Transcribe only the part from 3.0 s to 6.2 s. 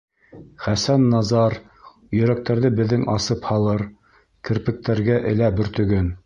асып һалыр, Керпектәргә элә бөртөгөн.